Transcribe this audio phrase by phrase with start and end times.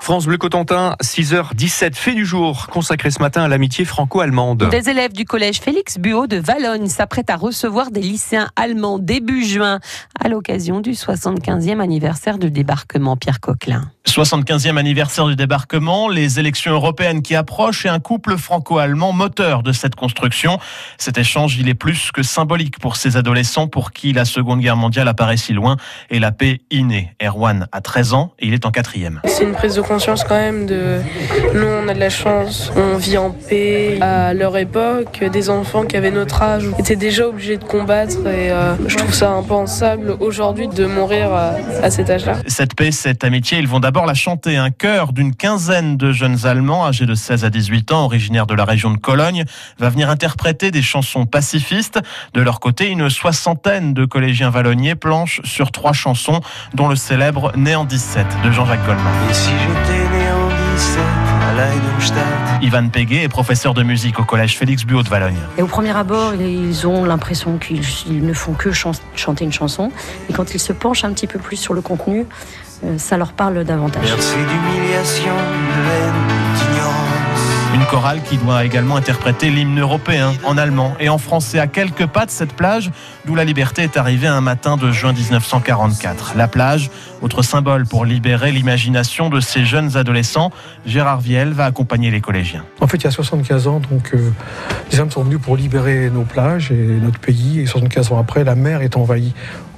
[0.00, 4.68] France Bleu Cotentin, 6h17, fait du jour, consacré ce matin à l'amitié franco-allemande.
[4.70, 9.44] Des élèves du collège Félix Buot de Valognes s'apprêtent à recevoir des lycéens allemands début
[9.44, 9.78] juin
[10.18, 13.90] à l'occasion du 75e anniversaire du débarquement Pierre Coquelin.
[14.08, 19.70] 75e anniversaire du débarquement, les élections européennes qui approchent et un couple franco-allemand moteur de
[19.70, 20.58] cette construction.
[20.98, 24.76] Cet échange, il est plus que symbolique pour ces adolescents pour qui la Seconde Guerre
[24.76, 25.76] mondiale apparaît si loin
[26.08, 27.14] et la paix innée.
[27.22, 29.20] Erwan a 13 ans et il est en quatrième.
[29.26, 31.00] C'est une prise de conscience quand même de
[31.54, 33.98] nous on a de la chance, on vit en paix.
[34.00, 38.50] À leur époque, des enfants qui avaient notre âge étaient déjà obligés de combattre et
[38.50, 41.52] euh, je trouve ça impensable aujourd'hui de mourir à,
[41.82, 42.36] à cet âge-là.
[42.46, 44.56] Cette paix, cette amitié, ils vont d'abord la chanter.
[44.56, 48.54] Un chœur d'une quinzaine de jeunes Allemands âgés de 16 à 18 ans, originaires de
[48.54, 49.44] la région de Cologne,
[49.78, 52.00] va venir interpréter des chansons pacifistes.
[52.32, 56.40] De leur côté, une soixantaine de collégiens vallonniers planchent sur trois chansons,
[56.74, 59.12] dont le célèbre Né en 17 de Jean-Jacques Goldman.
[59.82, 60.98] Et si j'étais né en 17
[61.48, 65.36] à Leidenstadt Ivan Péguet est professeur de musique au collège Félix Buot de Valogne.
[65.58, 69.52] Et au premier abord, ils ont l'impression qu'ils ils ne font que chan- chanter une
[69.52, 69.90] chanson.
[70.28, 72.26] Et quand ils se penchent un petit peu plus sur le contenu,
[72.84, 74.02] euh, ça leur parle davantage.
[74.04, 75.32] Bercé d'humiliation,
[77.72, 82.06] Une chorale qui doit également interpréter l'hymne européen en allemand et en français à quelques
[82.06, 82.90] pas de cette plage
[83.26, 86.32] d'où la liberté est arrivée un matin de juin 1944.
[86.36, 86.90] La plage,
[87.22, 90.50] autre symbole pour libérer l'imagination de ces jeunes adolescents,
[90.84, 92.64] Gérard Viel va accompagner les collégiens.
[92.80, 94.30] En fait, il y a 75 ans, donc, euh,
[94.90, 97.60] les hommes sont venus pour libérer nos plages et notre pays.
[97.60, 99.32] Et 75 ans après, la mer est envahie.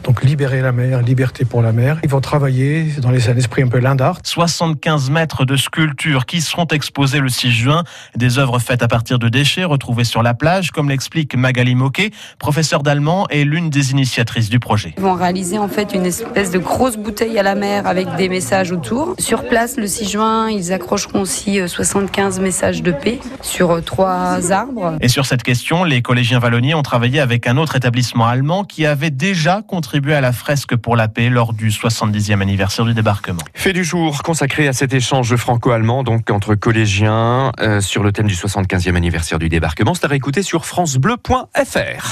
[0.05, 1.99] Donc, libérer la mer, liberté pour la mer.
[2.03, 4.19] Ils vont travailler dans les un esprit un peu l'art.
[4.25, 7.85] 75 mètres de sculptures qui seront exposées le 6 juin.
[8.17, 12.11] Des œuvres faites à partir de déchets retrouvés sur la plage, comme l'explique Magali Moquet,
[12.39, 14.95] professeure d'allemand et l'une des initiatrices du projet.
[14.97, 18.29] Ils vont réaliser en fait une espèce de grosse bouteille à la mer avec des
[18.29, 19.15] messages autour.
[19.19, 23.81] Sur place, le 6 juin, ils accrocheront aussi euh, 75 messages de paix sur euh,
[23.81, 24.97] trois arbres.
[25.01, 28.87] Et sur cette question, les collégiens vallonniers ont travaillé avec un autre établissement allemand qui
[28.87, 29.63] avait déjà
[29.95, 33.43] à la fresque pour la paix lors du 70e anniversaire du débarquement.
[33.55, 38.27] Fait du jour, consacré à cet échange franco-allemand, donc entre collégiens, euh, sur le thème
[38.27, 39.95] du 75e anniversaire du débarquement.
[39.95, 42.11] C'est à réécouter sur FranceBleu.fr.